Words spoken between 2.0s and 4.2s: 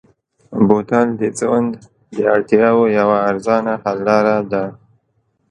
د اړتیاوو یوه ارزانه حل